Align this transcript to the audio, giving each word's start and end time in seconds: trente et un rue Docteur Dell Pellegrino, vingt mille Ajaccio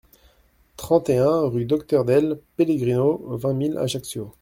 trente 0.77 1.11
et 1.11 1.19
un 1.19 1.41
rue 1.41 1.65
Docteur 1.65 2.05
Dell 2.05 2.39
Pellegrino, 2.55 3.23
vingt 3.37 3.53
mille 3.53 3.77
Ajaccio 3.77 4.29